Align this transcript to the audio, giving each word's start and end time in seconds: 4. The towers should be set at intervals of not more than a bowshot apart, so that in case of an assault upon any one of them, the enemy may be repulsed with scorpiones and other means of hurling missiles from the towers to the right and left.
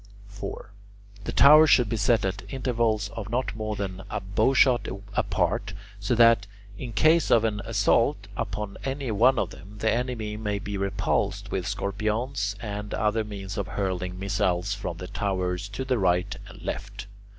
4. 0.29 0.73
The 1.25 1.31
towers 1.31 1.69
should 1.69 1.87
be 1.87 1.95
set 1.95 2.25
at 2.25 2.41
intervals 2.51 3.09
of 3.09 3.29
not 3.29 3.55
more 3.55 3.75
than 3.75 4.01
a 4.09 4.19
bowshot 4.19 4.87
apart, 5.13 5.73
so 5.99 6.15
that 6.15 6.47
in 6.75 6.91
case 6.91 7.29
of 7.29 7.43
an 7.43 7.61
assault 7.65 8.27
upon 8.35 8.77
any 8.83 9.11
one 9.11 9.37
of 9.37 9.51
them, 9.51 9.75
the 9.77 9.91
enemy 9.93 10.37
may 10.37 10.57
be 10.57 10.75
repulsed 10.75 11.51
with 11.51 11.65
scorpiones 11.67 12.55
and 12.59 12.95
other 12.95 13.23
means 13.23 13.59
of 13.59 13.67
hurling 13.67 14.17
missiles 14.17 14.73
from 14.73 14.97
the 14.97 15.07
towers 15.07 15.69
to 15.69 15.85
the 15.85 15.99
right 15.99 16.35
and 16.49 16.59
left. 16.63 17.05